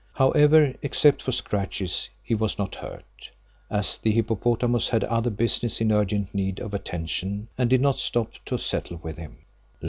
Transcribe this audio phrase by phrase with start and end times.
[0.13, 3.29] However, except for scratches he was not hurt,
[3.69, 8.33] as the hippopotamus had other business in urgent need of attention and did not stop
[8.45, 9.45] to settle with him.